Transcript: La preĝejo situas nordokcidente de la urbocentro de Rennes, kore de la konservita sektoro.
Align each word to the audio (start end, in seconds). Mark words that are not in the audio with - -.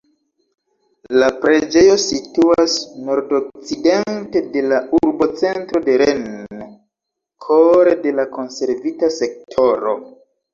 La 1.15 1.25
preĝejo 1.41 1.97
situas 2.03 2.77
nordokcidente 3.09 4.41
de 4.55 4.63
la 4.71 4.79
urbocentro 5.01 5.83
de 5.89 5.99
Rennes, 6.05 6.65
kore 7.49 7.95
de 8.09 8.15
la 8.23 8.27
konservita 8.41 9.13
sektoro. 9.21 9.95